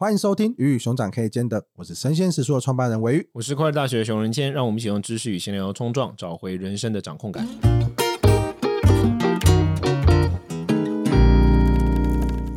[0.00, 7.44] 欢迎收听《鱼与熊掌可以兼得》，我是生鲜食书的创办人维玉，我是快乐大学的熊仁谦，让我们一起用知识与闲聊冲撞，找回人生的掌控感。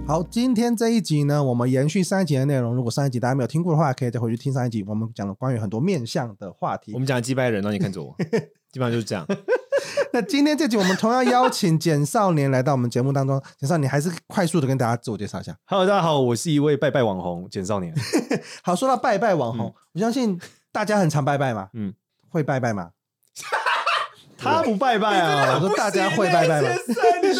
[0.05, 2.75] 好，今天这一集呢，我们延续上一集的内容。
[2.75, 4.83] 如果上一集大家没有听过的话，可以再回去听上一集。
[4.87, 6.93] 我们讲了关于很多面向的话题。
[6.93, 8.15] 我们讲的击败人，让你看着我，
[8.71, 9.25] 基本上就是这样。
[10.13, 13.41] 那今天这集我们同样邀请简少年来到我们节目当中。
[13.57, 15.55] 简少年还是快速的跟大家自我介绍一下。
[15.65, 17.93] Hello，大家好，我是一位拜拜网红简少年。
[18.63, 20.39] 好，说到拜拜网红，嗯、我相信
[20.71, 21.93] 大家很常拜拜嘛，嗯，
[22.29, 22.89] 会拜拜吗？
[24.37, 25.53] 他不拜拜啊！
[25.53, 26.69] 我说大家会拜拜吗？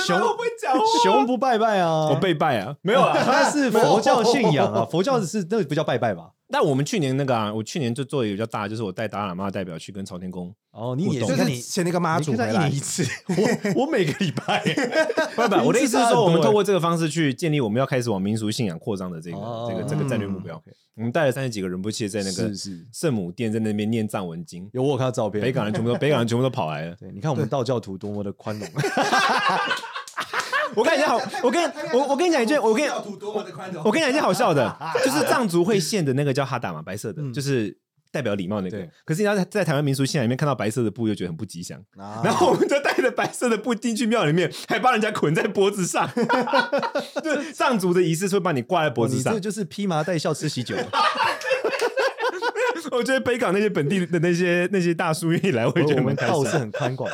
[0.05, 0.20] 熊
[1.03, 2.08] 熊不拜拜啊！
[2.09, 2.75] 我被拜啊！
[2.84, 6.30] 没有啊，他是佛教信仰啊，佛教是那不叫拜拜吧？
[6.52, 10.54] 但我们去年那个啊，我去年就做的比较大，就是我带达赖喇嘛代表去跟朝天宫。
[10.72, 13.04] 哦，你也是看你前那个妈祖回来一次，
[13.76, 14.64] 我我每个礼拜。
[15.36, 15.62] 拜拜。
[15.62, 19.38] 我的意思是说，我们透过这个方式去建立我们要开始往民俗信仰扩张的这个
[19.70, 20.62] 这个这个战略目标。
[20.95, 22.52] 我们带了三十几个人，不切在那个
[22.94, 24.70] 圣母殿，在那边念藏文经。
[24.73, 26.95] 有我看到照片，北港人全部都北港人全部都跑来了。
[27.00, 28.68] 对，你看我们道教徒多么的宽容。
[30.75, 32.89] 我跟你讲好，我跟我我跟你讲一句，我跟你
[33.83, 37.78] 我跟你讲一件好笑的， 就是藏族会献的那个叫哈达嘛，白色的，就是
[38.11, 38.88] 代表礼貌那个。
[39.05, 41.81] 可是你要在在台湾民俗信仰里面看到白色的布，又觉得很不吉祥。
[42.23, 46.09] 然后我们就带着白色的布进去庙里面，还把人家捆在脖子上。
[47.23, 50.75] 就藏族的仪式是会把你挂在脖子上，这就是披麻戴孝吃喜酒。
[52.92, 57.09] 我觉得北港那些本地的那些那些大叔一来，我也觉得我们道是很宽广。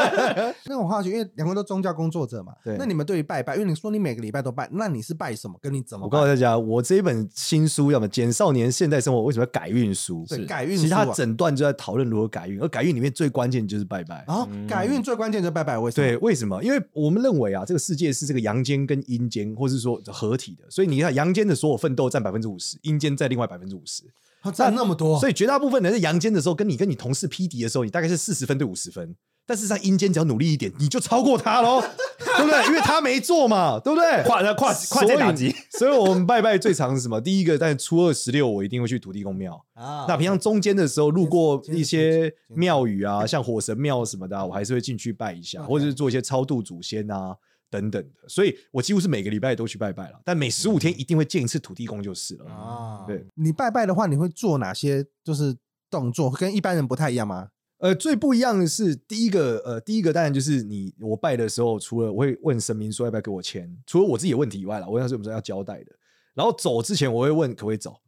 [0.66, 2.76] 那我好奇，因为两位都宗教工作者嘛，对。
[2.78, 5.58] 那你们对于拜拜，因为你说你每个礼拜都拜，那你是拜什么？
[5.62, 6.04] 跟你怎么？
[6.04, 8.08] 我告诉大家，我这一本新书叫什么？
[8.08, 10.24] 简少年现代生活为什么要改运书？
[10.28, 10.82] 是改运书。
[10.82, 14.22] 其实它整段就在讨论如何改运，而改运里面最关键就是拜拜。
[14.26, 16.06] 啊，改运最关键就是拜拜，为什么？
[16.06, 16.62] 对，为什么？
[16.62, 24.02] 因为我们认为啊，这个世界是这个阳间跟阴间，或是说合体的，所以你看阳间的所有奋斗占百分之五十，阴间在另外百分之五十。
[24.50, 29.14] 占那么多，所以绝大部分人在阳间的时候，跟你跟你同事匹敌的时候，你大概是四十分对五十分。
[29.48, 31.80] 但是在阴间，只要努力一点，你就超过他喽，
[32.18, 32.66] 对不对？
[32.66, 34.24] 因为他没做嘛，对不对？
[34.24, 35.54] 跨跨跨界打击。
[35.78, 37.20] 所以我们拜拜最常是什么？
[37.20, 40.04] 第一个，但初二十六我一定会去土地公庙啊。
[40.08, 47.36] 那平常中间的时候，路过一些庙宇啊，像火神庙什么的，我还是会进去拜一下，或者是做一些超度祖先啊。
[47.70, 53.04] 等等的，所以我几乎是每个礼拜都去拜拜了，但每十五天一定会见一次土地公就是了啊。
[53.06, 55.56] 对，你拜拜的话，你会做哪些就是
[55.90, 57.48] 动作，跟一般人不太一样吗？
[57.78, 65.92] 呃，最不一样的是第一个，呃，第一个当然就是你我拜的时候，除了我会问神明说要不要给我签，除了我自己的问题以外了，我要是有什么要交代的。
[66.34, 68.00] 然后走之前我会问可不可以走，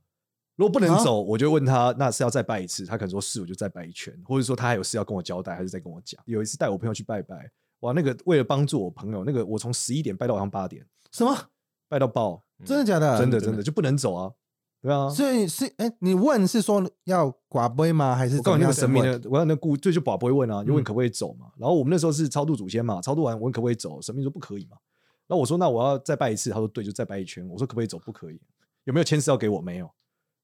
[0.56, 6.18] 如果不能走，我就问他那是要再拜一次，他可能说是，我就再拜一圈，或者说他还有事要跟我交代，还是再跟我讲。
[6.24, 7.50] 有一次带我朋友去拜拜。
[7.80, 11.36] 哇，那个为了帮助我朋友，那个我从十一点拜到晚上八点，什么
[11.88, 12.42] 拜到爆？
[12.64, 13.18] 真的假的？
[13.18, 14.32] 真的真的就不能走啊？
[14.80, 18.14] 对啊，所以是哎，你问是说要寡杯吗？
[18.14, 21.46] 还是我告诉你那个神明的，我要那故就就寡杯问啊，就问可不可以走嘛？
[21.56, 24.76] 然后我们那时候是超度祖先嘛，超度完我问可不可以走，神明说不可以嘛。
[25.26, 27.46] 然后我说那我要再拜一次，他说对，就再拜一圈。
[27.48, 27.98] 我说可不可以走？
[27.98, 28.40] 不可以。
[28.84, 29.60] 有没有签诗要给我？
[29.60, 29.90] 没有。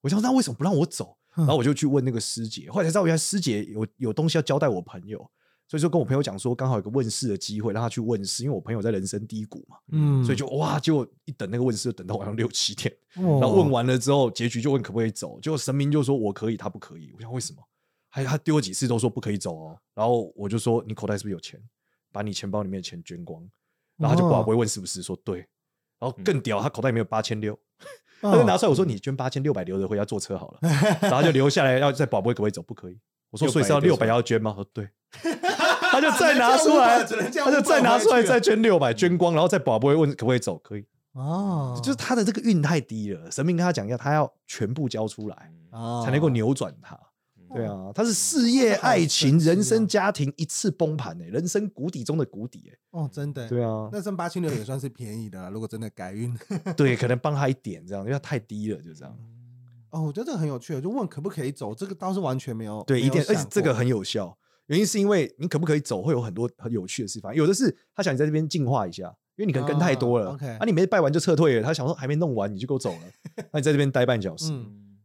[0.02, 1.16] 我想说那为什么不让我走？
[1.36, 5.28] 然后我就去问那个师姐，后来才知道原来师姐有有东西要交代我朋友。
[5.74, 17.12] 所以说跟我朋友讲说，刚好有个问事的机会，让他去问事，因为我朋友在人生低谷嘛，嗯，所以就哇，结果一等那个问事，就等到晚上六七点，哦、然后问完了之后，结局就问可不可以走，结果神明就说我可以，他不可以。
[17.16, 17.60] 我想为什么？
[18.08, 21.60] 还他丢了几次都说不可以走哦，然后我就说你口袋是不是有钱？
[22.12, 23.42] 把你钱包里面的钱捐光，
[23.96, 25.38] 然后他就挂不会问是不是，说对，
[25.98, 27.58] 然后更屌，他口袋里面有八千六，
[28.20, 30.58] 他就拿出来我说你捐八千六百留着回家坐车好了，
[31.02, 32.62] 然后就留下来要再宝贝可不可以走？
[32.62, 33.00] 不可以。
[33.30, 34.52] 我说所以是要六百要捐吗？
[34.54, 34.88] 说对。
[35.94, 40.58] 他就再拿出来， 他就再拿出来，再捐六百，捐光，然后再保不会问可不可以走？
[40.58, 43.30] 可以哦，就是他的这个运太低了。
[43.30, 45.52] 神明跟他讲要，他要全部交出来，
[46.04, 46.98] 才能够扭转他。
[47.54, 52.78] 对啊，他是事业、爱情、人生、家庭一次崩盘诶，人生谷底中的谷底诶。
[52.90, 53.48] 哦，真的。
[53.48, 55.50] 对啊，那剩八千六也算是便宜的了。
[55.50, 56.36] 如果真的改运，
[56.76, 59.16] 对，可能帮他一点这样，因为他太低了，就这样。
[59.90, 62.82] 哦，我觉得这个很有趣，就问可不可以走，这个倒是完全没有。
[62.84, 64.36] 对，一点，而且这个很有效。
[64.66, 67.36] 原因是因为你可不可以走，会有很多很有趣的事发生。
[67.36, 69.04] 有的是他想你在这边净化一下，
[69.36, 70.30] 因为你可能跟太多了。
[70.58, 71.62] 啊，你没拜完就撤退了。
[71.62, 73.00] 他想说还没弄完你就给我走了，
[73.52, 74.52] 那你在这边待半小时。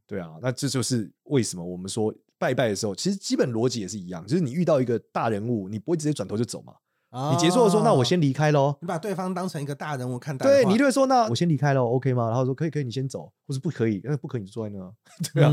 [0.07, 6.73] 对啊，那这就是为什么我们说拜拜的时候，其实基本逻辑也是一样，就是你遇到一个大人物，你不会直接转头就走嘛。
[7.11, 8.75] 你结束了说，那我先离开喽。
[8.81, 10.45] 你把对方当成一个大人物看待。
[10.45, 12.27] 对，你就会说，那我先离开喽，OK 吗？
[12.27, 13.95] 然后说可以，可以，你先走，或是不可以？
[14.03, 14.91] 因为不可以，你就坐在那。
[15.33, 15.51] 对啊，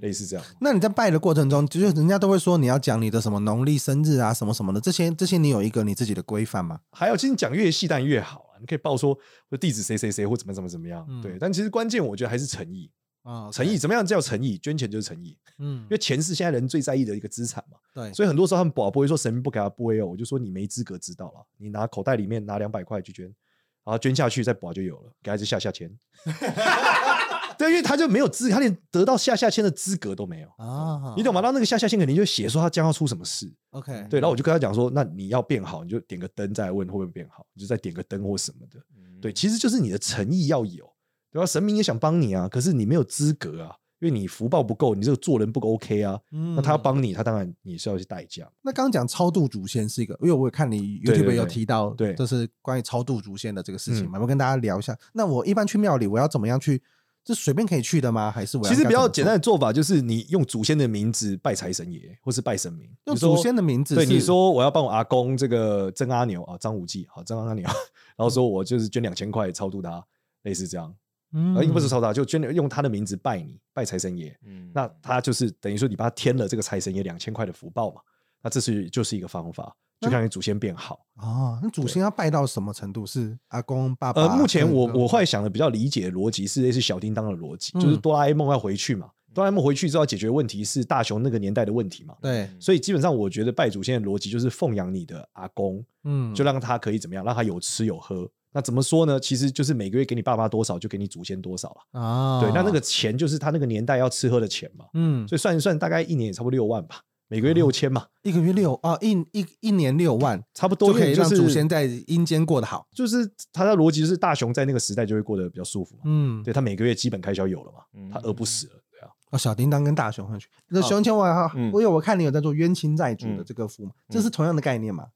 [0.00, 0.44] 类似这样。
[0.60, 6.80] 那你在拜的过程中，就是人家都会说你要讲你的什么农历生日啊，什么什么的，这些这些你有一个你自己的规范吗？
[6.92, 8.56] 还有，其实你讲越细，但越好啊。
[8.60, 9.14] 你可以报说
[9.60, 11.36] 地址谁谁谁或怎么怎么怎么样，嗯、对。
[11.38, 12.90] 但其实关键我觉得还是诚意
[13.24, 14.56] 啊，诚意怎么样叫诚意？
[14.56, 18.12] 捐钱就是诚意，嗯，因为钱是现在人最在意的一个资产嘛，对。
[18.12, 25.90] 所以很多时候他们保不会说神明不给他不会哦，我就说你没资格知道了，你拿口袋里面拿两百块去捐，然后捐下去再保就有了，给孩子下下签。
[27.56, 31.40] 对，因为他就没有资，他连得到下下签的资格都没有啊，你懂吗？
[31.40, 38.80] 那那个下下签肯定就写说他将要出什么事，OK，对，然后我就跟他讲说，那你要变好，你就点个灯再来问会不会变好，你就再点个灯或什么的，
[39.20, 40.92] 对，其实就是你的诚意要有，
[41.34, 41.44] 对吧？
[41.44, 48.48] 神明也想帮你啊，可是你没有资格啊，因为你福报不够，你这个做人不够 OK 啊，那他要帮你，他当然你是要去代价。
[48.62, 54.96] 那刚刚讲超度祖先是一个，因为我有看你 YouTube 有提到，对，就是关于超度祖先的这个事情嘛，我跟大家聊一下。
[55.12, 56.80] 那我一般去庙里，我要怎么样去？
[57.26, 58.30] 这随便可以去的吗？
[58.30, 62.86] 还是我其实比较简单的做法就是你用祖先的名字拜财神爷，或是拜神明。
[63.06, 67.64] 用祖先的名字，对你说我要帮我阿公这个曾阿牛啊，张无忌好，曾阿牛，
[68.14, 70.04] 然后说我就是捐两千块超度他，
[70.42, 70.94] 类似这样。
[71.34, 74.34] 嗯，不是超度他，就捐用他的名字拜你，拜财神爷。
[74.46, 78.00] 嗯，那他就是等于说你帮他添了这个财神爷两千块的福报嘛。
[78.42, 79.76] 那这是就是一个方法。
[80.00, 81.58] 就让你祖先变好啊！
[81.62, 83.06] 那祖先要拜到什么程度？
[83.06, 84.20] 是阿公、爸爸？
[84.20, 89.08] 呃，目前我我会想的比较理解的逻辑是类似小叮当的逻辑，就是哆啦 A 梦要回去嘛。
[89.32, 92.14] 哆啦 A 梦回去之后解决问题是大雄那个年代的问题嘛？
[92.20, 92.50] 对。
[92.60, 97.24] 所以基本上我觉得拜祖先的逻辑就是奉养你的阿公，嗯，就让他可以怎么样？
[97.24, 98.28] 让他有吃有喝。
[98.54, 99.18] 那怎么说呢？
[99.18, 102.40] 其实就是每个月给你爸妈多少，就给你祖先多少了啊。
[102.40, 104.86] 对，那那个钱就是他那个年代要吃喝的钱嘛。
[104.94, 105.26] 嗯。
[105.26, 107.00] 所以算一算，大概一年也差不多六万吧。
[107.26, 112.86] 每个月六千嘛，一个月六啊，一一一年六万，差不多就可以让祖先在阴间过得好。
[112.94, 116.02] 就是他的逻辑就是大雄在那个时代就会过得比较舒服嘛。
[116.04, 119.08] 嗯，对他每个月基本开销有了嘛，他饿不死了，对啊。
[119.30, 125.06] 哦，小叮当跟大熊上去，那熊千我哈，我有我看你有在做冤亲债主的这个符，这是同样的概念吗？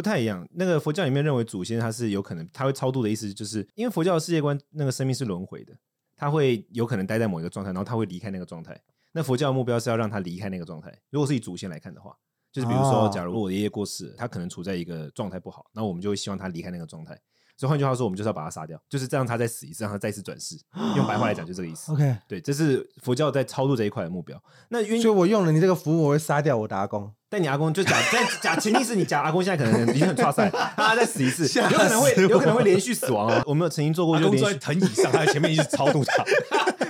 [0.00, 0.48] 不太一样。
[0.52, 5.76] 那个佛教里面认为祖先他是有可能他会超度的意思，就是因为佛教的世界观，那个生命是轮回的，
[6.16, 8.80] 他会有可能待在某一个状态，然后他会离开那个状态。
[9.12, 10.90] 那佛教的目标是要让他离开那个状态。
[11.10, 12.16] 如果是以祖先来看的话，
[12.50, 17.20] 就是比如说，假如我爷爷过世，他可能处在一个状态不好，那我们就会希望他离开那个状态。
[17.60, 20.56] 所以换句话说，我们就是要把他杀掉，就是这样他再死一次，让他再次转世。
[20.96, 21.92] 用白话来讲，就这个意思。
[21.92, 24.42] OK，对，这是佛教在超度这一块的目标。
[24.70, 27.12] 那因为所以我用了你这个符，我会杀掉我的阿公。
[27.28, 33.42] 但你阿公就假但假前提是你假阿公现在可能已经很差赛，他再死一次，有可能会有可能会连续死亡啊。
[33.44, 36.24] 我们有曾经做过，就坐在藤椅上，他在前面一直超度他。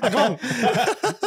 [0.02, 0.38] 阿公？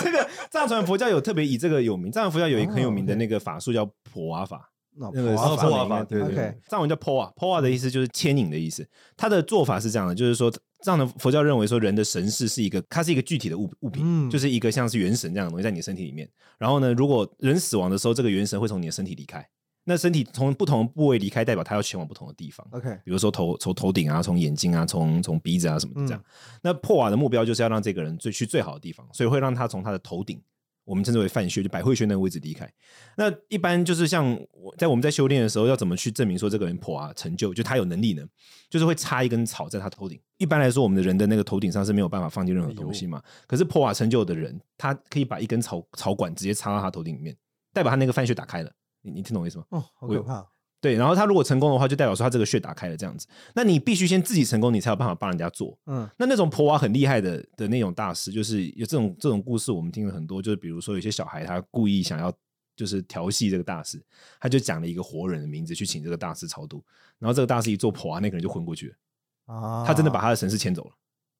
[0.00, 4.70] 这个藏传佛教有特别以这个有名，藏传佛教有一个很有名的那个法术叫婆瓦法。
[5.12, 8.86] 那个婆瓦法，对对对，藏文叫破瓦，破瓦的意思就是牵引的意思。
[9.16, 10.52] 他的做法是这样的，就是说。
[10.82, 16.26] 这样的佛教认为说，人的神识是一个，它是一个具体的物物品，嗯、就是一个像是元神这样的东西在你的身体里面。
[16.56, 19.46] 然后呢，如果人死亡的时候，这个元神会从你的身体离开。
[19.84, 22.66] 那身体从不同部位离开，代表它要前往不同的地方。
[22.70, 26.18] OK，比如说头从头顶啊，从眼睛啊，从从鼻子啊什么的这样。
[26.18, 30.40] 嗯、那破瓦的目标就是要让这个人最去最好的地方，所以会让他从他的头顶。
[30.84, 32.68] 我们称之为范穴，就百会穴那个位置离开。
[33.16, 38.26] 那一般就是像我在我们在修炼的时候，要怎么去证明说这个人破啊成就，就他有能力呢？
[38.68, 40.20] 就是会插一根草在他头顶。
[40.38, 43.22] 一般来说，我们的人的那个头顶上是没有办法放进任何东西嘛。
[43.46, 47.36] 可是破瓦成就的人，他可以把一根草草管直接插到他头顶里面，
[47.72, 48.72] 代表他那个范穴打开了。
[49.02, 49.64] 你你听懂我意思吗？
[49.70, 50.46] 哦，好可怕。
[50.80, 53.26] 对，然后他如果成功的话，就代表说他这个穴打开了这样子。
[53.54, 55.78] 那你必须先自己成功，你才有办法帮人家做。
[55.86, 60.40] 嗯，那那种婆娃很厉害的的那种大师，就是有这种这种故事，我们听了很多。
[60.40, 62.32] 就是比如说有些小孩他故意想要
[62.74, 64.02] 就是调戏这个大师，
[64.40, 66.82] 他就讲了一个活人的名字去请这个大师超度，
[67.18, 69.54] 然后这个大师一做婆娃，那个人就昏过去了。
[69.54, 70.90] 啊，他真的把他的神识牵走了。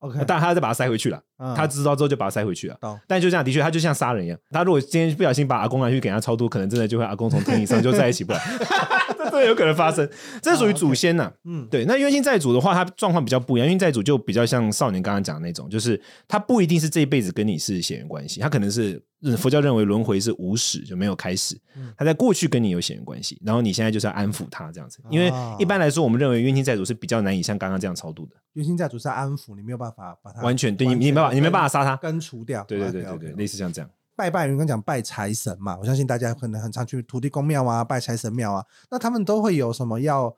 [0.00, 1.23] OK，但他再把他塞回去了。
[1.55, 2.79] 他知道之后就把他塞回去了。
[3.07, 4.38] 但就这样，的确，他就像杀人一样。
[4.50, 8.41] 他如果今天不小心把阿公拿去给他超度，可能真的就会阿公从藤椅上就再也起不来。
[9.25, 10.09] 这都有可能发生。
[10.43, 11.33] 这属于祖先呐。
[11.45, 11.85] 嗯，对。
[11.85, 13.67] 那冤亲债主的话，他状况比较不一样。
[13.67, 19.03] 冤亲债主就比较像少年刚刚讲的那种，就是他不一定是这一辈子跟你是血缘关系，他可能是。
[19.37, 21.55] 佛教认为轮回是无始，就没有开始。
[21.95, 24.99] 他在过去跟你有血缘关系，然后你现在就是要安抚他这样子。
[25.11, 28.37] 因为一般来说，我们认为冤亲债主是比较难以像刚刚这样超度的。
[28.55, 32.65] 冤亲债主是安抚，你没有办法把他完全对你，你没办法，你没办法杀他，根除掉。
[32.65, 33.91] 对对对对对，类似像这样。
[34.21, 40.37] 拜拜，人刚讲拜财神嘛，我相信大家可能很常去土地公庙啊，拜财神庙啊，那他们都会有什么要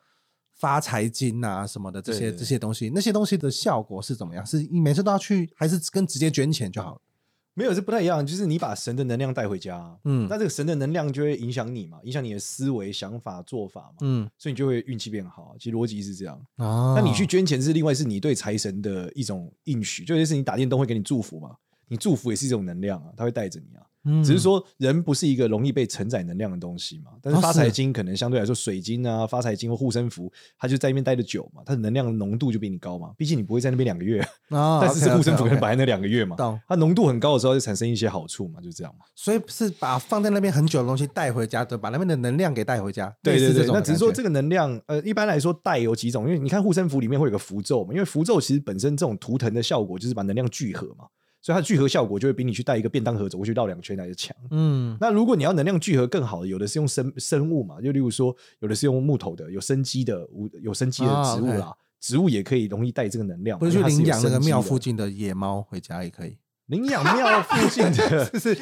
[0.55, 4.47] 发财金啊什么的这些这些东西，那些东西的效果是怎么样？
[4.47, 7.01] 是你每次都要去，还是跟直接捐钱就好了？
[7.55, 8.25] 没有，是不太一样。
[8.25, 15.57] 就是你把神的能量带回家，嗯，那这个神的能量就会影响你嘛，影响你的思维、想法、做法嘛，嗯，所以你就会运气变好。
[15.59, 16.95] 其实逻辑是这样啊。
[16.97, 21.57] 那你去捐钱是另外，是你对财神的一种应许，就类似你打电动会给你祝福嘛，
[21.93, 23.85] 你祝福也是一种能量啊，它会带着你啊。
[24.05, 27.13] 嗯、只是说人不是一个容易被承载能量的东西嘛。
[27.23, 33.13] 但是发财金可能相对来说，水晶啊、发财金或护身符，它就在那边待的久嘛，它的能量浓度就比你高嘛。
[33.17, 36.35] 毕竟你不会在那边两个月，哦、但是这护身符可能摆在那两个月嘛。
[36.67, 39.05] 它浓度很高的时候，就产生一些好处嘛，就这样嘛。
[39.15, 43.15] 所以是把放在那边很久的东西带回家，对，把那边的能量给带回家。
[43.23, 51.05] 对对对，那只是说这个能量，呃，一般来说带有几种，因为你看护身符里面会有个符咒嘛，因为符咒其实本身这种图腾的效果就是把能量聚合嘛。
[51.43, 54.35] 所以它的聚合效果就会比你去带一个便当盒走过去绕两圈来的强。
[54.53, 63.59] 嗯，那如果你要能量聚合更好的，有的是用生生物嘛，就例如说，有的是用木头的，有生机的无有生机的植物啦，植物也可以容易带这个能量。
[63.59, 66.37] 不是去领养那个庙附近的野猫回家也可以。
[66.67, 68.55] 领养庙附近的， 就是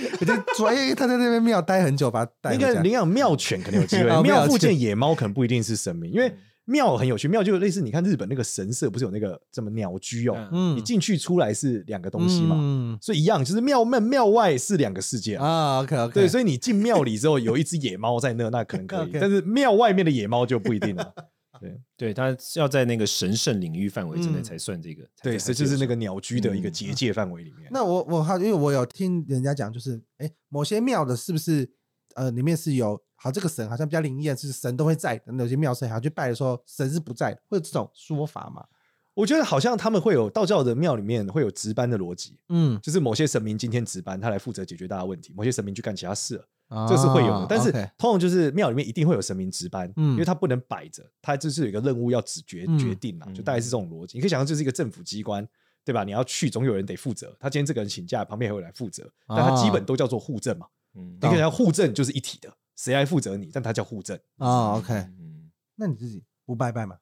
[0.94, 2.68] 他在那边庙待很久，把他带回家。
[2.68, 6.34] 那个领养庙犬可能有机会， 庙附近野猫可能不一定是神明，因为。
[6.70, 10.48] 庙很有趣，庙就类似你看日本那个神社，不是有那个什么鸟居哦？
[10.52, 15.80] 嗯，你进去出来是两个东西嘛，嗯，所以一样，就是庙门庙外是两个世界啊。
[15.80, 21.12] OK OK，对，所以你进庙里之后有一只野猫在那，那可能可以， 但是庙外面的野猫就不一定了。
[21.60, 25.02] 对对，它要在那个神圣领域范围之内才算这个。
[25.22, 27.68] 对，这就是那个鸟居的一个结界范围里面。
[27.70, 31.68] 那我我好，因为我有听人家讲，就是哎，某些庙的是不是
[32.14, 33.02] 呃里面是有。
[33.22, 35.32] 好，这个神好像比较灵验，是神都会在的。
[35.34, 38.64] 有些庙神好像去拜的时候，神是不在的，会有这种说法吗？
[39.12, 47.46] 我觉得好像他们会有道教的庙里面会有值班的逻辑，嗯，就是某些神明今天值班，他来负责解决大家问题；某些神明去干其他事了，哦、这是会有的。
[47.46, 54.16] 但是 okay 通常就是庙里面一定会有神明值班，嗯，因为他不能摆着，他就是有一个任务要指决决定嘛，嗯、就大概是这种逻辑。
[54.16, 55.46] 你可以想象，这是一个政府机关，
[55.84, 56.04] 对吧？
[56.04, 57.36] 你要去，总有人得负责。
[57.38, 62.50] 他今天这个人请假，旁边还会来负责，但他基本都叫做护阵嘛，嗯，你可以想护阵就是一体的。
[62.82, 63.50] 谁来负责你？
[63.52, 64.76] 但他叫护正啊。
[64.78, 66.96] OK，嗯，那你自己不拜拜吗？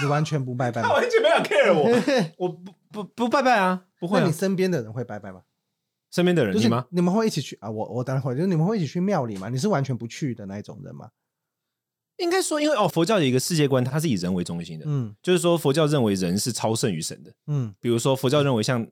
[0.00, 0.88] 你完全不拜拜吗？
[0.88, 4.18] 他完全没有 care 我， 我不不不拜拜啊，不会。
[4.18, 5.42] 那你身边的人会拜拜吗？
[6.10, 6.86] 身边的人，你吗？
[6.90, 7.70] 你们会一起去啊？
[7.70, 9.50] 我我当然会，就是你们会一起去庙里吗？
[9.50, 11.10] 你是完全不去的那一种人吗？
[12.16, 18.88] 应该说，因为哦，佛教有一个世界观，它是以人为中心的，嗯，就是说佛教认为人是超胜于神的，嗯，比如说佛教认为像。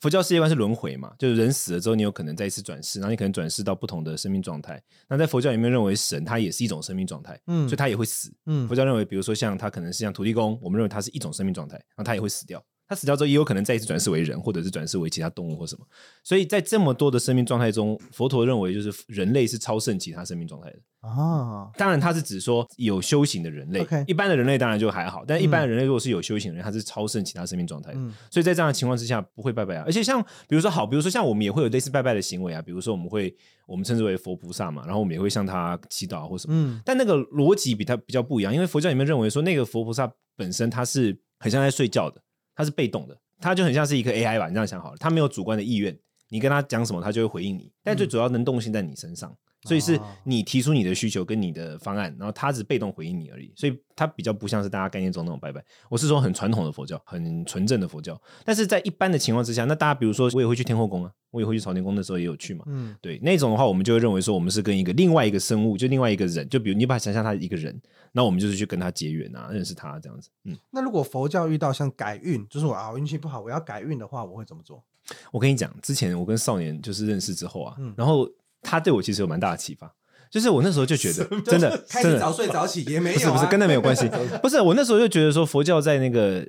[0.00, 4.82] 佛教世界观是轮回嘛，就是人死了之后，你有可能再一次转世，然后你可能转世到不同的生命状态。
[5.08, 8.32] 那在佛教里面认为神它也是一种生命状态，嗯，所以它也会死。
[8.46, 12.62] 嗯，佛教认为，比如说像它可能是像土地公，我们认为它是一种生命状态，然后它也会死掉。
[12.86, 15.86] 他死掉之后，也有可能再一次转世为人，或者是转世为其他动物或什么。
[16.22, 21.70] 所以在这么多的生命状态中，佛陀认为就是人类是超胜其他生命状态的啊。
[21.76, 25.24] 当然，他是指说有修行的人类.一般的人类当然就还好。
[25.26, 27.98] 但一般的人类如果是有修行的人，他是超胜其他生命状态的。
[27.98, 29.84] 嗯、所以在这样的情况之下，不会拜拜啊。
[29.86, 32.60] 而且像比如说好，比如说像我们也会有类似拜拜的行为啊。
[32.60, 33.34] 比如说我们会
[33.66, 36.54] 我们称之为佛菩萨嘛，然后我们也会向他祈祷或什么。
[36.54, 42.20] 嗯、但那个逻辑比他比较不一样，因为佛教里面认为说那个佛菩萨本身他是很像在睡觉的，
[42.54, 43.18] 他是被动的。
[43.40, 45.98] 他就很像是一个 AI 吧，你这样想好了，他没有主观的意愿，
[46.34, 47.70] 你跟他讲什么，他就会回应你。
[47.84, 53.52] 但最主要能动性在你身上，嗯、所以是你提出你的需求跟你的方案，然后他只被动回应你而已。
[53.54, 55.64] 所以他比较不像是大家概念中那种拜拜。
[55.88, 58.20] 我是说很传统的佛教，很纯正的佛教。
[58.44, 62.64] 但是在一般的情况之下，那大家比如说我也会去天后宫啊，我也会去朝天宫，的时候也有去嘛。
[62.66, 67.80] 嗯，对，那种的话，我们就会认为说我们是跟一个另外一个生物，就另外一个人，就比如你把它想象他一个人。
[68.16, 70.30] 那我们就是去跟他结缘啊，认识他这样子。
[70.44, 74.84] 嗯，那如果佛教遇到像改运，就是我啊运气不好，我要改运的话，我会怎么做？
[75.32, 78.28] 我跟你讲，之前我跟少年就是认识之后啊，嗯、然后
[78.62, 79.92] 他对我其实有蛮大的启发。
[80.30, 84.10] 就是我那时候就觉得，真的，开始早睡早起也没有、啊，是不是跟那没有关系？
[84.42, 86.46] 不是，我那时候就觉得说，佛教在那个。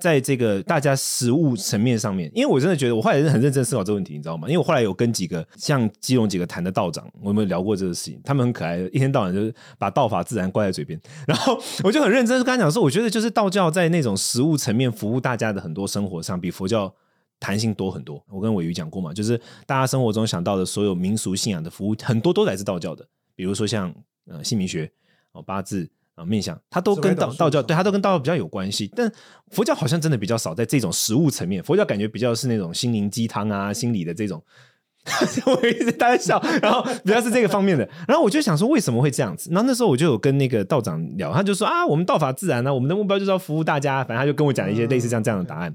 [0.00, 4.48] 在这个大家实物层面上面，因为我真的觉得，我后来是很认真思考这个问题，你知道吗？
[4.48, 8.20] 因为我后来有跟几个像基隆几个坛的道长，我们聊过这个事情？
[8.24, 16.92] 他们很可爱，一天到晚就是把道法自然挂在嘴边，然后我就很认真跟他讲说，我觉得就是道教在那种实物层面服务大家的很多生活上，比佛教
[17.42, 18.24] 弹性多很多。
[18.30, 23.92] 我跟伟鱼讲过嘛，就是大家生活中想到的所有民俗信仰的服务，很多都来自道教的，比如说像
[24.26, 24.88] 呃姓名学
[25.32, 25.90] 哦八字。
[26.14, 28.86] 啊，面相，它都跟道道教，对，它都跟道教比较有关系。
[28.94, 29.10] 但
[29.48, 34.44] 佛教好像真的比较少在这种实物层面，佛教感觉比较是那种心灵鸡汤啊、心理的这种。
[35.46, 37.88] 我一直在笑， 然后比较是这个方面的。
[38.06, 39.48] 然后我就想说，为什么会这样子？
[39.50, 44.04] 然后那时候我就有跟那个道长聊，他就说啊，我们道法自然啊，我们的目标就是要服务大家。
[44.04, 45.62] 反正他就跟我讲了一些类似像这样的答案。
[45.62, 45.74] 然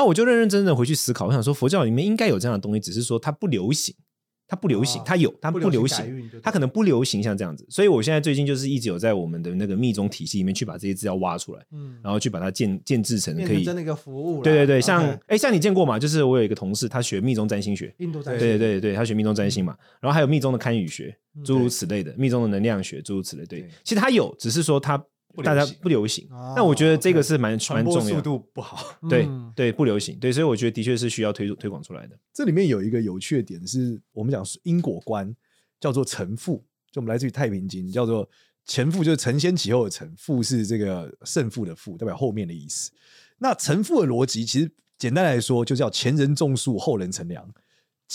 [0.00, 3.94] 后我就认认真真的回去思考，我想说，佛教里面应该有这样的东西，只是说它不流行。
[4.48, 15.98] 它不流行，它有，它不流行，它可能不流行像这样子，所以我现在最近就是一直有在我们的那个密宗体系里面去把这些资料挖出来，嗯，然后去把它建建制成可以真的一个服务，对对对，像哎像你见过吗？
[15.98, 25.02] 就是我有一个同事，他学密宗占星学，印度占星，对对对，他学密宗占星嘛，然后还有密宗的堪舆学，诸如此类的，密宗的能量学，诸如此类，对，其实他有，只是说他
[25.40, 26.26] 大家不流行。
[26.30, 28.20] 哦那我觉得这个是蛮传要速。
[28.20, 28.84] 度不好。
[29.08, 30.18] 对嗯对，不流行。
[30.18, 32.18] 对，所以我觉得的确是需要推推广出来的。
[32.34, 35.32] 这里面有一个有趣的点是，我们讲因果观
[35.78, 38.28] 叫做承父，就我们来自于太平经，叫做
[38.66, 42.90] 前父就是承先启后的承，父是这个胜负的负，代表后面的意思。
[43.38, 47.48] 那承父的逻辑其实简单来说，就叫前人种树，后人乘凉。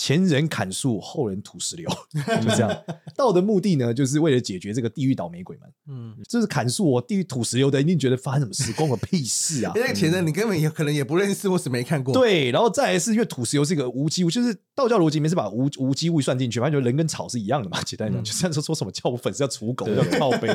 [0.00, 1.90] 前人砍树，后人吐石榴，
[2.40, 2.84] 就这样。
[3.16, 5.68] 道的目的呢，就是为了解决这个地狱倒霉鬼们。
[5.88, 9.72] 嗯，就是砍树，我地狱吐石榴的一定觉得发生什么事，关我屁事啊！
[9.74, 17.82] 因 为那个前人你根本也可能也不认识，或是没看过。，对，然后再来是因为吐石榴是一个无机物，就是道教逻辑里面是把无无机物算进去，反正就人跟草是一样的嘛。
[17.82, 20.46] 简单讲，就像说说什么叫我粉丝要刍狗，叫靠背，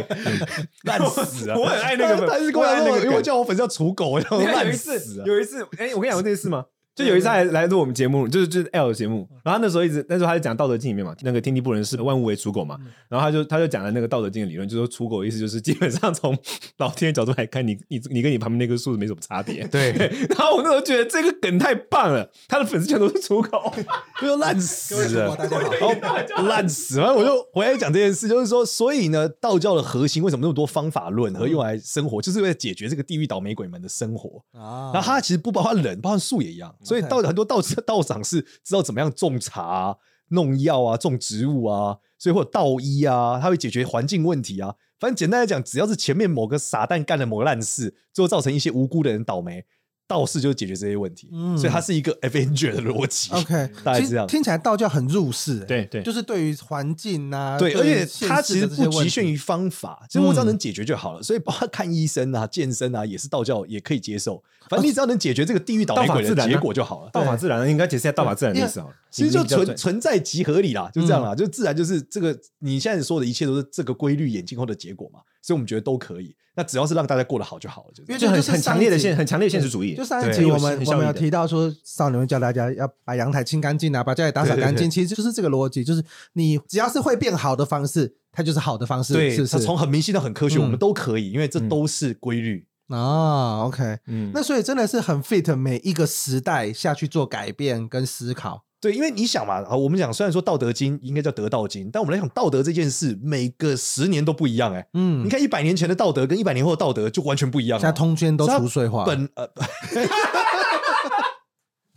[0.83, 1.57] 烂死啊！
[1.57, 5.25] 我很爱那个但是跟我讲说，我很爱那个因为叫我粉丝要刍狗，我要烂死啊！
[5.27, 6.63] 有一次，哎，我跟你讲过这件事吗？
[6.95, 12.77] 就有一次他来来录我们节目，就是就是 L 的节目，然后他那时候一直那时候他就讲《道德经》里面嘛，那个天地不仁，是万物为刍狗嘛，
[13.09, 16.37] 然后他就他就讲了那个《道德经》的理论，就说刍狗的意思就是基本上从
[16.77, 19.67] 老天的角度来看，你你你跟你旁边那棵树没什么差别。
[19.67, 19.91] 对，
[20.29, 23.73] 然后我那时候觉得这个梗太棒了，他的粉丝全都是刍狗，
[24.21, 25.35] 就烂死好。
[25.35, 34.43] 然后烂死，然后我就回来讲这件事，就是说，所以呢，道教的核心为什么那么多方法论和用来生活，就是为了解决这个地狱倒霉鬼们的生活。
[34.51, 36.73] 啊然后他其实不包括人，包括树也一样。
[36.83, 39.95] 所以道很多道 道长是知道怎么样种茶、啊、
[40.29, 44.75] 弄药啊、种植物啊，所以会有道医啊，他会解决环境问题啊。
[44.99, 49.65] 反正简单来讲，只要是前面某个傻蛋干了某个烂事，最后造成一些无辜的人倒霉。
[50.05, 53.31] 道士就是解决这些问题，嗯所以它是一个 Avenger 的逻辑。
[53.31, 54.27] OK，大概这样。
[54.27, 61.23] 听起来道教很入世、欸，对对就是对于环境啊，对，而且它其实不局限于方法，其实我只要能解决就好了。
[61.23, 64.43] 所以包括看医生啊、健身啊，也是道教也可以接受。
[64.73, 67.09] 反正你只要能解决这个地狱倒霉鬼的结果就好了。
[67.11, 68.95] 道法自然，应该解释一下道法自然的意思好了。
[69.11, 76.35] 其实就存存在即合理啦，就这样啦，就自然就是这个你现在说的一切都是这个规律演进后的结果嘛，所以我们觉得都可以。
[76.55, 79.95] 那只要是让大家过得好就好了，就因为就很就是很强烈的现很强烈的现实主义。
[79.95, 86.03] 就上一对集我们我们有提到说，少年会教大家要把阳台清干净啊，把家里打扫干净，其实就是这个逻辑，就是
[86.33, 89.53] 你只要是会变好的方式，它就是好的方式，对，是是？
[89.53, 92.67] 它从很迷信到很科学，嗯我们都可以，因为这都是规律。
[92.97, 98.63] 啊，OK，嗯，那所以真的是很 fit 每一个时代下去做改变跟思考。
[98.79, 107.81] 对，因为你想嘛，啊，我们讲虽然说《道德经》应该叫《得道经》，但我们来讲道德这件事，每个十年都不一样哎、嗯你，看一百年前的道德跟一百年后的道德就完全不一样了。
[107.81, 109.47] 现在通奸都除税化，本呃，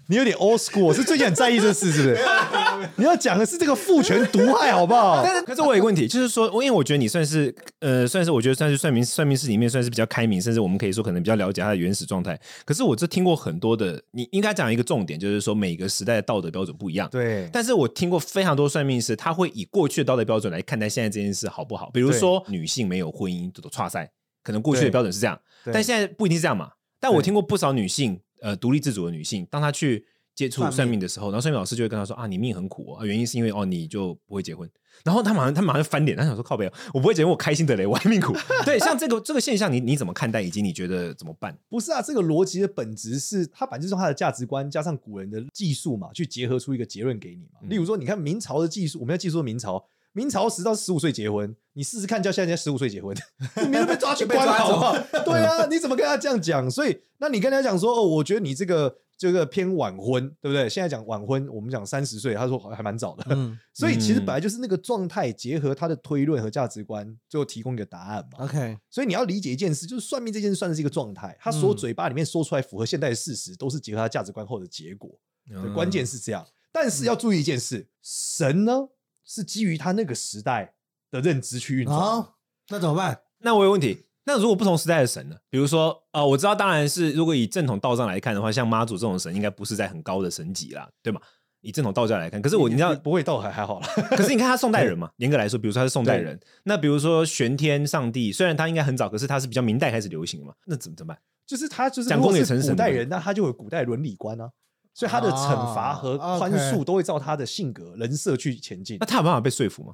[0.08, 2.18] 你有点 old school，是最近很在意这事，是不是？
[2.96, 5.20] 你要讲的是这个父权毒害，好不好？
[5.24, 12.38] 但是可是我有一个问题，就是说，因为我觉得你算是呃，算是我觉得算是算命算命师里面算是比较开明，甚至我们可以说可能比较了解他的原始状态。
[12.64, 17.08] 可是我这听过很多的，你应该讲一个重点，就是说每个时代的道德标准不一样。
[17.10, 21.90] 对，但是我听过非常多算命师，他会以过去的道德标准来看待现在这件事好不好？
[21.92, 24.08] 比如说女性没有婚姻这种差赛，
[24.44, 25.38] 可能过去的标准是这样，
[25.72, 26.70] 但现在不一定是这样嘛。
[26.98, 34.68] 但我听过不少女性，呃，独立自主的女性，当她去接触算命的时候，然后算命老师就会跟她说啊，你命很苦哦，原因是因为哦，你就不会结婚。
[35.05, 38.35] 然后她马上她马上翻脸，她想说靠北，我不会结婚，我开心的嘞，我还命苦。
[38.64, 41.57] 对，像这个这个现象，你你怎么看待，以及你觉得怎么办？
[41.68, 47.61] 不是啊，这个逻辑的本质是，它本质是用他的价值观加上古人的技术嘛，去结合出一个结论给你嘛。
[47.68, 49.85] 例如说，你看明朝的技术，我们要记住明朝，
[50.16, 53.14] 明朝十到十五岁结婚，你试试看叫现在十五岁结婚，
[53.57, 54.96] 你明天被抓去关了好不好？
[55.26, 56.70] 对啊，你怎么跟他这样讲？
[56.70, 60.70] 所以，那你跟他讲说，哦，我觉得你这个这个偏晚婚，对不对？
[60.70, 63.26] 现在讲晚婚，我们讲三十岁，他说还蛮早的。
[63.29, 68.46] 嗯 所以其实本来就是那个状态，结合他的推论和价值观，最后提供一个答案嘛。
[68.46, 75.11] ，OK，所以你要理解一件事，就是算命这件事算是一个状态，他所有嘴巴里面说出来符合现代的事实，都是结合他价值观后的结果。
[75.46, 76.42] 对，关键是这样。
[76.72, 78.88] 但是要注意一件事，神呢
[79.26, 80.74] 是基于他那个时代
[81.10, 81.94] 的认知去运作。
[81.94, 83.20] 好，那怎么办？
[83.40, 84.04] 那我有问题。
[84.24, 85.36] 那如果不同时代的神呢？
[85.50, 91.20] 比如说，呃，我知道，当然是如果以正统道上来看的话，像妈祖这种神，应该不是在很高的神级啦，对吗？
[91.60, 93.88] 以正统道教来看，可是我你知道，不会道还还好啦。
[94.10, 101.22] 可是你看他宋代人 嘛，严格来说，比如说他是宋代人，那比如说玄天上帝，虽然他应该很早，可是他是比较明代开始流行的嘛，那怎么怎么办？
[101.46, 104.50] 就是他就是讲如果是公也成神古代人，那他就有古代伦理观啊，
[104.96, 109.04] 所以他的惩罚和啊宽恕都会照他的性格人设去前进那。
[109.04, 109.92] 他有办法被说服吗？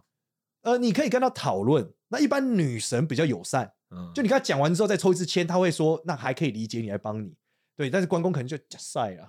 [0.63, 1.93] 呃，你可以跟他讨论。
[2.07, 7.35] 那一般女神比较友善，嗯，就你跟他讲完之后再抽一次签，他会说那还可以理解你，来帮你。
[7.77, 9.27] 对，但是关公可能就假赛啊，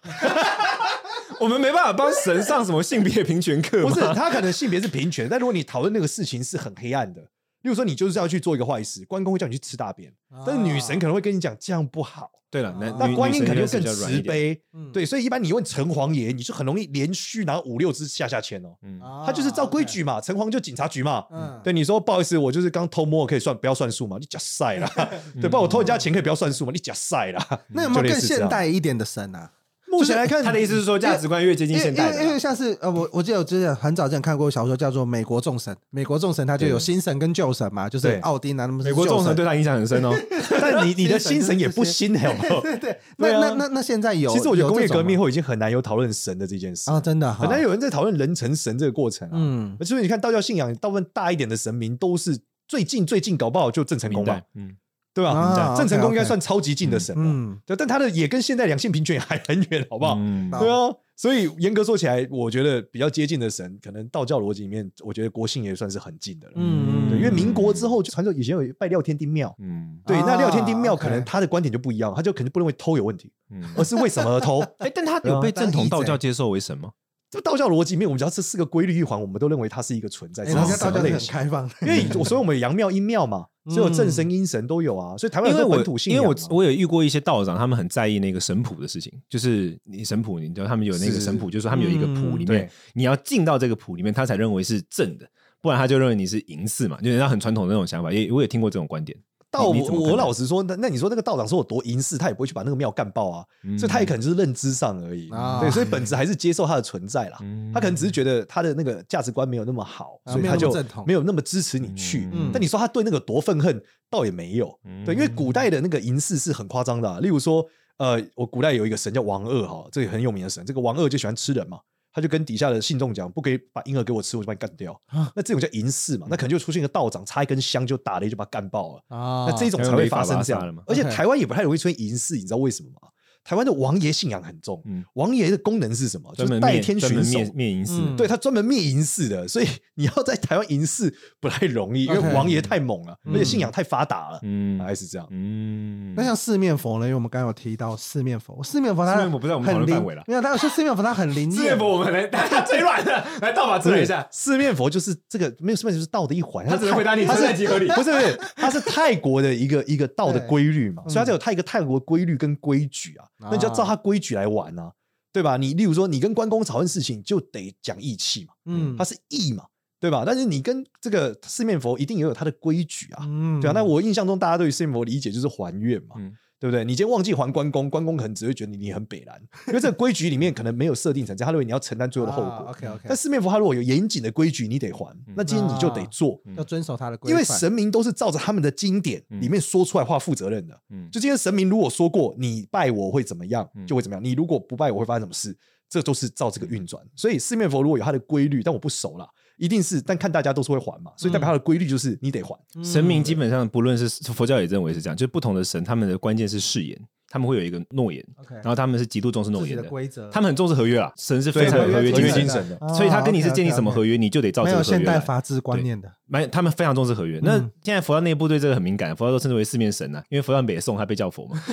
[1.42, 3.82] 我们没办法帮神上什么性别平权课？
[3.88, 7.30] 不是他可能性别是平权，但如果你讨论那个事情是很黑暗的，
[7.64, 12.30] 例如说，你就是要去做一个坏事，关公会叫你去吃大便，啊但是女神可能会跟你讲这样不好。
[12.52, 13.82] 对了，那那观音肯定更。
[13.82, 18.76] 慈悲，嗯对，所以一般你问城隍爷，你就很容易连续拿五六支下下签哦。
[18.84, 21.26] 嗯，啊他就是照规矩嘛，城隍就警察局嘛。
[21.32, 24.18] 嗯对，你说不好意思，我就是刚偷摸，可以算不要算数嘛？
[24.20, 24.88] 你假赛啦，
[25.42, 26.72] 对，不然我偷人家钱可以不要算数嘛？
[26.72, 27.62] 你假赛啦。
[27.70, 29.50] 那有没有更现代一点的神啊？
[29.98, 38.20] 目前来看，他的意思是说价值观越接近现代因为因为，像是呃，我我记得我之前很早之前看过小说叫做《美国众神》，美国众神他就有新神跟旧神嘛，就是对。
[38.20, 40.12] 奥丁啊，那么美国众神对他影响很深哦。
[40.62, 42.62] 但你你的新神也不新，好不好？
[42.62, 49.34] 对 对， 那那那那现在有，其实我觉得工业革命有后已经很难有讨论神的这件事啊，真的很难有人在讨论人成神这个过程啊。
[49.34, 49.78] 嗯。
[49.82, 54.76] 所以你看道教信仰，大部分大一点的神明都是最近最近搞不好就郑成功嘛明代，，嗯，
[55.14, 55.32] 对吧？
[55.32, 60.16] 啊郑成功应该算超级近的神了，嗯对，但他的也跟现在两性平权还很远，好不好？
[60.18, 60.50] 嗯。
[60.52, 66.54] 对啊，所以严格说起来，我觉得比较接近的神，可能道教逻辑里面，我觉得国姓也算是很近的了。
[66.56, 70.00] 嗯对，因为民国之后就传说以前有拜廖天丁庙，嗯。
[70.06, 74.60] 对，啊那廖天丁庙可能他的观点就不一样，他就肯定不认为偷有问题，嗯，而是为什么而偷。
[74.80, 76.90] 哎，但他有被正统道教接受为神吗？
[77.34, 81.02] 这道教逻辑里面，我们只要这四个规律一环，我们都认为它是一个存在，哎，这是人家道教？
[81.02, 95.28] 很开放，因为我所以我们有阳庙阴庙嘛，所以有正神阴神都有啊，所以台湾因为我本土信因为我我有遇过一些道长，他们很在意那个神谱的事情，就是你神谱，你知道他们有那个神谱，就是说他们有一个谱里面，你要进到这个谱里面，他才认为是正的，
[95.60, 99.18] 不然他就认为你是淫祀嘛，就人家很传统的那种想法，也我也听过这种观点。
[99.54, 105.30] 道我我老实说，那那你说那个道长说我多淫世，他也不会去把那个庙干爆啊，嗯所以他也可能就是认知上而已。
[105.30, 107.38] 啊对，所以本质还是接受他的存在啦。
[107.42, 110.74] 嗯他可能只是觉得他的那个价值观没有那么好，啊所以他就
[111.06, 112.28] 没有那么支持你去。
[112.34, 114.76] 嗯但你说他对那个多愤恨，倒也没有。
[114.86, 117.64] 嗯对，因为古代的那个淫祀是很夸张的啊、例如说，
[117.98, 120.66] 呃，我古代有一个神叫王二哈，这个很有名的神。
[120.66, 121.80] 这个王二就喜欢吃人嘛，
[122.14, 124.94] 他就跟底下的信众讲，不可以把婴儿给我吃，我就把你干掉。
[125.08, 129.04] 啊那这种叫淫祀嘛，那可能就出现一个道长插一根香就打雷就把他干爆了。
[129.18, 130.84] 啊那这种才会发生这样。
[130.86, 133.10] 而且 台湾也不太容易出现淫祀，你知道为什么吗？
[133.44, 136.34] 台湾的王爷信仰很重，嗯王爷的功能是什么？
[136.36, 137.40] 就是代天巡守。
[137.54, 145.28] 灭淫祀，嗯对他专门灭淫寺的，所以 你要在台湾淫寺不太容易，因为王爷太猛了，嗯而且信仰太发达了，嗯大概是这样。
[145.32, 147.06] 嗯，那像四面佛呢？
[147.06, 151.52] 因为我们刚刚有提到四面佛，四面佛它四面佛不在我们讨论范围了没有，它有些四面佛它很灵 验。
[151.52, 154.26] 四面佛我们来，他最软的，来道法自然一下。
[154.32, 164.94] 四面佛就是这个没有四面就是道的一环，他只能回答你它是存在即合理不是不是，它是泰国的一个一个道的规律嘛，所以它就有泰一个泰国规律跟规矩啊，那就要照他规矩来玩啊，
[165.32, 165.58] 对吧？
[165.58, 169.66] 你例如说你跟关公讨论事情，就得讲义气嘛，嗯他是义嘛，
[170.00, 170.24] 对吧？
[170.26, 173.74] 但是你跟这个四面佛一定也有它的规矩啊，嗯对啊。
[173.74, 176.86] 那我印象中大家对于四面佛理解就是还愿嘛，嗯对不对？
[176.86, 182.70] 你今天忘记还关公，关公可能只会觉得你你很北蓝，因为这个规矩里面可能没有设定成这样，他认为你要承担最后的后果。
[182.70, 190.80] OK OK，但四面佛他如果有严谨的规矩，你得还，那今天你就得做，要遵守他的因为神明都是照着他们的经典里面说出来话负责任的。
[190.90, 195.54] 嗯就今天神明如果说过你拜我会怎么样，嗯就会怎么样；你如果不拜我会发生什么事，
[195.90, 197.04] 这都是照这个运转。
[197.14, 202.58] 所以四面佛如果有他的规律，但我不熟啦，一定是，但看大家都是会还嘛，所以代表他的规律就是你得还。
[202.76, 208.24] 嗯神明基本上不论是佛教也认为是这样，就是不同的神，他们的关键是誓言，他们会有一个诺言
[208.56, 215.14] 然后他们是极度重视诺言的，的规则，他们很重视合约啊，神是非常有合约精神精神的哦所以他跟你是建立什么合约，你就得照没有现这个合约现。
[215.14, 217.40] 代法治观念的，蛮他们非常重视合约。
[217.44, 221.62] 那嗯现在佛教内部对这个很敏感，佛教都称之为四面神啊，因为佛教北宋他被叫佛嘛。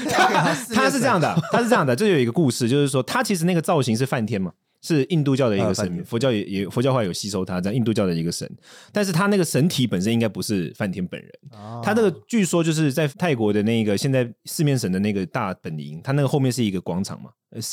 [0.75, 8.51] 他是这样的，他是这样的，就有一个故事，就是说他其实那个造型是梵天嘛，是印度教的一个神佛教也也佛教化有吸收他，这样印度教的一个神，
[8.93, 11.31] 但是他那个神体本身应该不是梵天本人。
[11.53, 17.31] 哦他这个据说就是在泰国的那个现在四面神的那个大本营，他那个后面是一个广场嘛，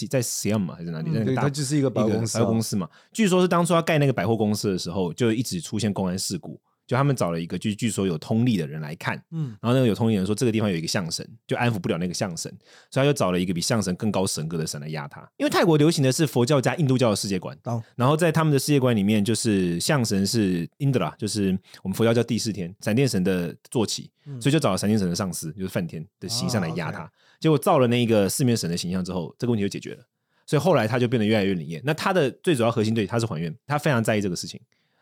[0.10, 1.12] 在 Siam 嘛还是哪里？
[1.12, 2.90] 在那个对，大它就是一个百货公司啊，百货公司嘛。
[3.14, 6.60] 据说是当初他盖那个百货公司的时候，就一直出现公安事故。
[6.88, 12.50] 就他们找了一个，据据说有通力的人来看，嗯然后那个有通力的人说这个地方有一个象神，就安抚不了那个象神，
[12.90, 15.20] 所以他就找了一个比象神更高神格的神来压他。
[15.36, 27.04] 因为泰国流行的是佛教加印度教的世界观，懂然后在他们的世界观里面，就是象神是 Indra，就是我们佛教叫第四天，闪电神的坐骑，所以就找了闪电神的上司，就是梵天的形象来压他。
[27.04, 30.04] 哦结果造了那个四面神的形象之后，这个问题就解决了。
[30.48, 31.80] 所以后来他就变得越来越灵验。
[31.86, 34.60] 那他的最主要核心对他是还愿，他非常在意这个事情。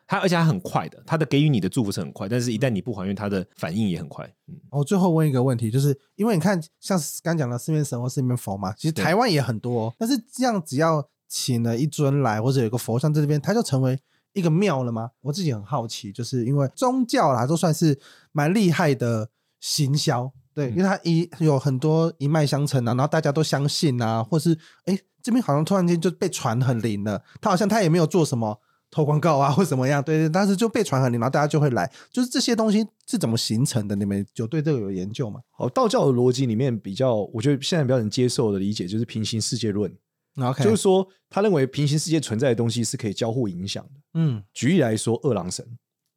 [0.08, 4.24] 他而且他很快的，他的给予你的祝福是很快，但是一旦你不还愿，他的反应也很快。
[4.48, 14.00] 嗯，我最后问一个问题，就是因为你看，像刚讲的四面神或四面佛嘛，其实台湾也很多、哦，但是这样只要请了一尊来，或者有个佛像在这边，它就成为
[14.34, 15.10] 一个庙了吗？
[15.22, 18.00] 我自己很好奇，就是因为宗教啦，都算是
[18.32, 28.62] 蛮厉害的行销，对，因为它一有很多一脉相承啊，然后大家都相信啊，或是哎这边好像突然间就被传很灵了，他好像他也没有做什么。
[28.96, 30.02] 投广告啊，或怎么样？
[30.02, 31.92] 对对，但是就被传很灵，然后大家就会来。
[32.14, 33.94] 就是这些东西是怎么形成的？
[33.94, 35.42] 你们有对这个有研究吗？
[35.52, 39.94] 好，道教的逻辑里面比较，我觉得现在比较能接受的理解就是平行世界论。
[40.38, 43.92] OK，就是说他认为平行世界存在的东西是可以交互影响的。
[44.14, 45.66] 嗯，举例来说，二郎神，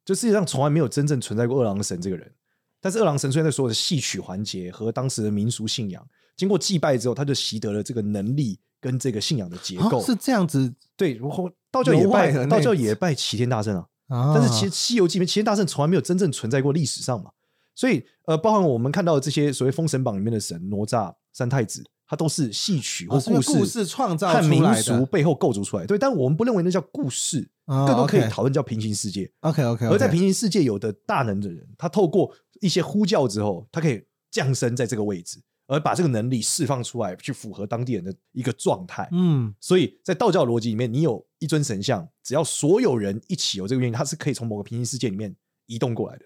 [0.05, 2.31] 就世界上从来没有真正存在过二郎神这个人。
[2.79, 6.01] 但是二郎神虽然在所有的戏曲环节和当时的民俗信仰，
[6.37, 9.99] 经过祭拜之后，他就习得了这个能力跟这个信仰的结构。
[9.99, 11.13] 哦、是这样子，对。
[11.15, 13.85] 然后道教也拜，道教也拜齐天大圣啊。
[14.07, 17.31] 啊但是其实《西游记》里面齐天大圣从来没有真正存在过历史上嘛。
[17.75, 21.83] 所以呃，包含我们看到的这些所谓《封神榜》里面的神哪吒、三太子。
[22.11, 25.85] 它都是戏曲或故事，故事创造和民俗背后构筑出来。
[25.85, 29.31] 对，但我们不认为那叫故事，更多可以讨论叫平行世界。
[29.41, 29.85] OK OK。
[29.85, 39.07] 而在平行世界，有的大能的人，他透过一些呼叫之后，他可以降生在这个位置，而把这个能力释放出来，去符合当地人的一个状态。
[39.11, 45.35] 嗯，所以在道教逻辑里面，你有一尊神像，只要所有人一起有这个原因，它是可以从某个平行世界里面
[45.67, 46.25] 移动过来的。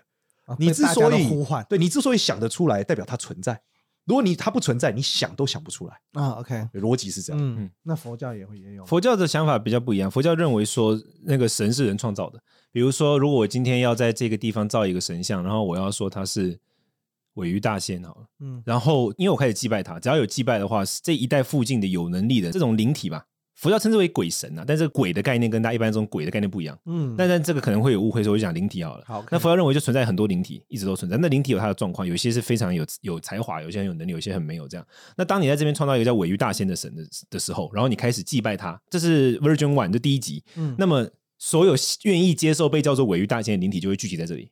[0.58, 3.62] 你之所以呼唤，对你之所以想得出来，代表它存在。
[4.06, 6.32] 如果你它不存在，你想都想不出来啊。
[6.40, 7.42] OK，逻辑是这样。
[7.42, 8.86] 嗯，那佛教也会也有。
[8.86, 10.10] 佛教的想法比较不一样。
[10.10, 12.42] 佛教认为说，那个神是人创造的。
[12.72, 16.60] 比如说，如果我今天要在这个地方造一个神像，然后我要说它是
[17.34, 23.26] 鮪鱼大仙好了，嗯，然后因为我开始祭拜他，只要有祭拜的话，这一带附近的有能力的这种灵体吧。
[23.56, 26.78] 佛教称之为鬼神啊，但是鬼的概念跟大家一般这种鬼的概念不一样。
[26.86, 29.04] 嗯，但但这个可能会有误会，所以我就讲灵体好了。
[29.06, 31.18] 好，那佛教认为就存在很多灵体，一直都存在。
[31.18, 34.86] 那灵体有它的状况，有些是非常有有才华，有些很有能力，有些很没有这样。
[35.16, 40.44] 那当你在这边创造一个叫尾鱼大仙的神的的时候，然后你开始祭拜他，这是 Version One 的第一集。
[40.56, 44.50] 嗯，那么所有愿意接受被叫做尾鱼大仙的灵体就会聚集在这里，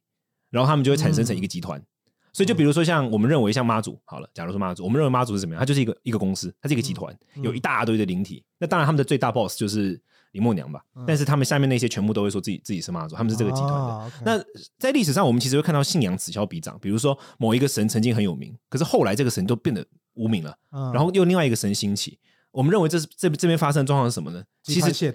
[0.52, 1.80] 然后他们就会产生成一个集团。
[1.80, 1.86] 嗯
[2.34, 5.60] 所以，就比如说，像我们认为像妈祖，好了，假如说妈祖，我们认为妈祖是怎么样？
[5.60, 8.44] 它就是一个一个公司，它是一个集团，有一大堆的灵体。
[8.58, 10.82] 那当然，他们的最大 boss 就是林默娘吧。
[11.06, 14.12] 但是他们下面那些全部都会说自己自己是妈祖，他们是这个集团的。
[14.26, 16.80] 那在历史上，我们其实会看到信仰此消彼长。
[16.80, 20.56] 比如说，某一个神曾经很有名，可是后来这个神都变得无名了，
[20.94, 22.18] 然后又另外一个神兴起。
[22.52, 24.44] 我们认为这是这这边发生的状况是什么呢？
[24.64, 25.12] 其实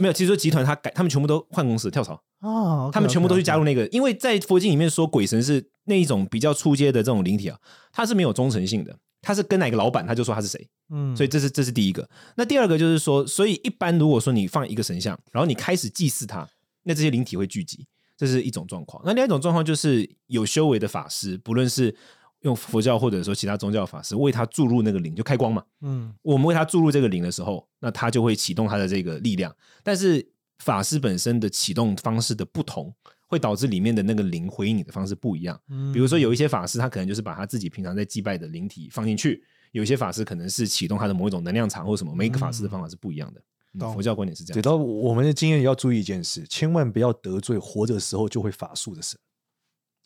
[0.00, 2.20] 没有，其实说集团他改，他们全部都换公司跳槽。
[2.40, 7.58] 哦，他们全部都去加入那个，因为在佛经里面说鬼神是那一种比较初阶的这种灵体啊，
[7.92, 12.06] 他是没有忠诚性的，他是跟哪个老板他就说他是谁，嗯，所以这是这是第一个。
[12.36, 16.46] 那第二个就是说，所以一般如果说你放一个神像，然后你开始祭祀他，
[16.82, 19.02] 那这些灵体会聚集，这是一种状况。
[19.06, 21.96] 那另外一种状况就是有修为的法师，不论是
[22.44, 30.26] 用佛教或者说其他宗教法师为他注入那个灵，就开光嘛，嗯，我们为他注入这个灵的时候，那他就会启动他的这个力量，但是。
[30.60, 32.94] 法师本身的启动方式的不同，
[33.26, 35.60] 会导致里面的那个灵回应你的方式不一样。
[35.68, 39.34] 嗯，比如说有一些法师，他可能就是把他自己平常在祭拜的灵体放进去；
[39.72, 42.14] 有一些法师可能是启动他的某一种能量场或什么。
[42.14, 43.42] 每一个法师的方法是不一样的。
[43.74, 44.54] 嗯，佛教观点是这样。
[44.54, 49.18] 对，到我们的经验要注意一件事，千万不要得罪活着的时候就会法术的神。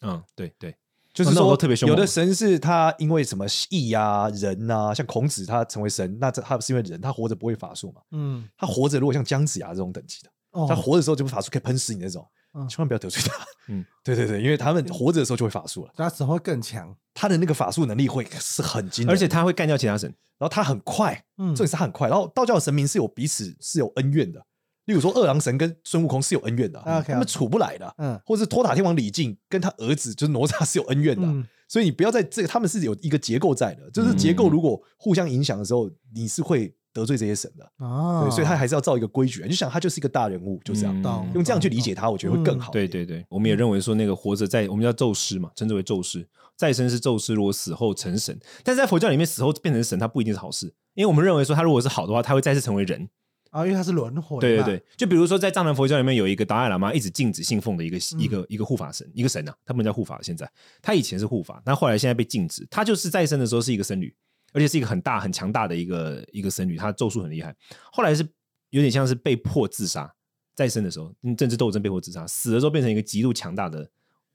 [0.00, 0.74] 嗯，对对，
[1.12, 1.88] 就是说特别凶。
[1.88, 8.00] 有的神是他因为什么义啊人啊，像孔子他成为神，那这他是因为人，他活着不会法术嘛？
[8.12, 10.30] 嗯，他活着如果像姜子牙这种等级的。
[10.66, 12.26] 他活着时候就不法术可以喷死你那种，
[12.68, 13.34] 千万不要得罪他。
[13.68, 22.08] 嗯， 对对对，因为他们活着的时候就会法术了，他死后会更强，他的那个法术能力会是很惊人，而且他会干掉其他神，然后他很快，嗯，这也是他很快。
[22.08, 24.44] 然后道教的神明是有彼此是有恩怨的，
[24.88, 36.74] 例如说二郎神跟孙悟空是有恩怨的，他们处不来的，嗯，或者是托塔天王李靖跟他儿子就是哪吒是有恩怨的，所以你不要在这个他们是有一个结构在的，就是结构如果互相影响的时候，你是会。
[36.90, 39.42] 得罪这些神的啊，对，所以他还是要造一个规矩。
[39.42, 42.72] 你就想他就是一个大人物，就这样，嗯、用这样去理解他，我觉得会更好。
[42.72, 47.34] 对对对，我们也认为说那个活着在，我们叫宙斯嘛，称之为宙斯，再生是宙斯。
[47.34, 53.08] 如果死后成神，但是在佛教里面，死后变成神，他不一定是好事，因为我们认为说他如果是好的话，他会再次成为人
[53.50, 54.38] 啊，因为它是轮回。
[54.40, 60.18] 对对对，就比如说在藏传佛教里面有一个达赖喇嘛一直禁止信奉的一个、嗯、一个一个护法神，一个神啊，他们叫护法。
[60.22, 60.50] 现在
[60.82, 64.14] 他以前是护法，但后来现在被禁止，他就是再生的时候是一个僧侣。
[64.54, 67.54] 而且是一个很大很强大的一个一个僧侣，他咒术很厉害。
[67.92, 68.26] 后来是
[68.70, 70.10] 有点像是被迫自杀，
[70.54, 73.86] 再生的时候，政治斗争被迫自杀，死了之后变成一个极度强大的，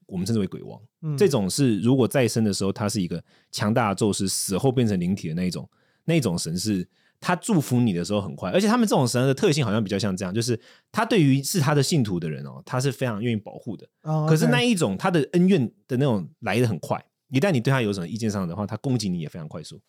[0.06, 0.80] 我们称之为鬼王。
[1.02, 3.22] 嗯、这种是如果再生的时候，他是一个
[3.52, 5.68] 强大的咒师，死后变成灵体的那一种，
[6.06, 6.88] 那一种神是
[7.24, 8.52] 他祝福你的时候很快。
[8.52, 10.60] 而且他们这种神的特性好像比较像这样，就是
[10.92, 13.88] 他对于是他的信徒的人哦，他是非常愿意保护的。
[14.28, 19.80] 可是那一种他的恩怨的那种来的很快，一旦你对他有什么意见上的话，他攻击你也非常快速。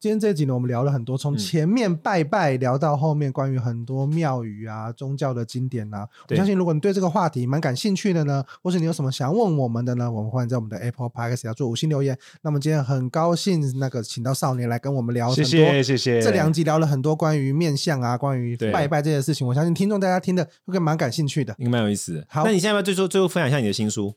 [0.00, 6.08] 今天这集呢，我们聊了很多，从前面拜拜聊到后面关于很多庙宇啊、宗教的经典啊。
[6.30, 12.18] 我相信，如果你对这个话题蛮感兴趣的呢，或是你有什么想问我们的呢，我们欢迎在我们的 Apple Podcast 要做五星留言。
[12.40, 16.22] 那么今天很高兴，那个请到少年来跟我们聊很多，谢谢谢谢。
[16.22, 22.24] 这两集聊了很多关于面相啊、关于拜拜这件事情，我相信听众大家听的会蛮感兴趣的，应该蛮有意思的。
[22.26, 24.14] 好，那你现在要不要最后最后分享一下你的新书？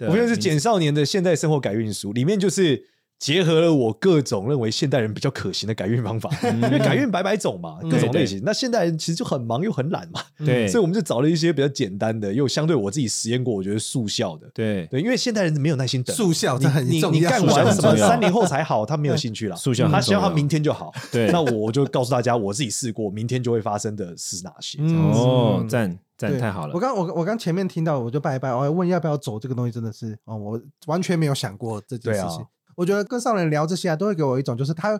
[0.00, 2.95] 我觉得是简少年的现代生活改运书，里面就是。
[3.18, 8.42] 结合了我各种认为现代人比较可行的改运方法，因为改运百百种嘛，各种类型。
[8.44, 14.46] 那现代人其实就很忙又很懒嘛，对， 所以我们就找了一些比较简单的，又相对我自己实验过，我觉得速效的。
[14.52, 17.10] 对对，因为现代人没有耐心等，速效这很重要。
[17.10, 19.56] 你干完什么三年后才好，他没有兴趣了。
[19.56, 20.92] 速效，他希望他明天就好。
[21.10, 24.78] 对，那我就告诉大家，我自己试过，明天就会发生的是哪些。
[24.82, 26.74] 哦，赞赞太好了。
[26.74, 32.44] 我刚我我刚前面听到，我就拜拜，我还问要不要走这个东西，真的是哦，我完全没有想过这件事情。
[32.76, 34.98] 我觉得跟少年聊这些啊，都会给我一种，就是他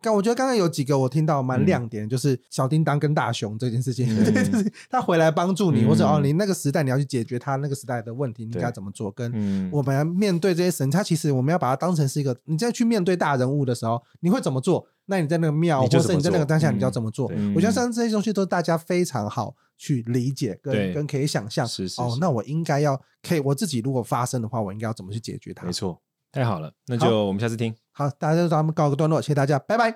[0.00, 9.10] 刚，我觉得刚刚有几个我听到蛮亮点，就是小叮当跟大雄这件事情， 就是他回来帮助你，或者哦，你那个时代你要去解决他那个时代的问题，你应该怎么做？
[9.10, 14.86] 跟我们面对这些神，他其实我们要把它当成是一个，你在去面对大人物的时候，你会怎么做？
[15.06, 17.30] 那你在那个庙，或者你在那个当下，你要怎么做？
[17.54, 21.66] 我觉得像这些东西都是大家非常好去理解跟跟可以想象。
[21.98, 25.64] 哦，那我应该要可以我自己如果发生的话，我应该要怎么去解决它？
[25.64, 26.00] 没错。
[26.36, 27.74] 太好了，那就我们下次听。
[27.92, 29.90] 好，好，大家就咱们告个段落，谢谢大家，拜拜，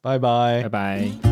[0.00, 1.29] 拜拜，拜拜。